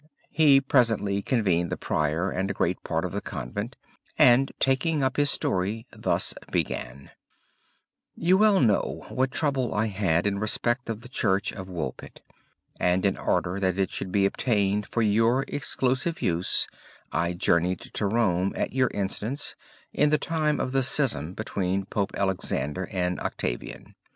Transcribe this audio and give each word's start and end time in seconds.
He 0.31 0.59
presently 0.59 1.21
convened 1.21 1.69
the 1.69 1.77
prior 1.77 2.31
and 2.31 2.55
great 2.55 2.83
part 2.83 3.05
of 3.05 3.11
the 3.11 3.21
convent, 3.21 3.75
and 4.17 4.51
taking 4.59 5.03
up 5.03 5.15
his 5.15 5.29
story 5.29 5.85
thus 5.91 6.33
began: 6.51 7.11
'You 8.15 8.35
well 8.35 8.59
know 8.61 9.05
what 9.09 9.29
trouble 9.29 9.75
I 9.75 9.85
had 9.85 10.25
in 10.25 10.39
respect 10.39 10.89
of 10.89 11.01
the 11.01 11.07
church 11.07 11.53
of 11.53 11.67
Woolpit; 11.69 12.21
and 12.79 13.05
in 13.05 13.15
order 13.15 13.59
that 13.59 13.77
it 13.77 13.91
should 13.91 14.11
be 14.11 14.25
obtained 14.25 14.87
for 14.87 15.03
your 15.03 15.43
exclusive 15.47 16.19
use 16.19 16.67
I 17.11 17.33
journeyed 17.33 17.81
to 17.93 18.07
Rome 18.07 18.53
at 18.55 18.73
your 18.73 18.89
instance, 18.95 19.55
in 19.93 20.09
the 20.09 20.17
time 20.17 20.59
of 20.59 20.71
the 20.71 20.81
schism 20.81 21.35
between 21.35 21.85
Pope 21.85 22.09
Alexander 22.15 22.87
and 22.91 23.19
Octavian. 23.19 23.93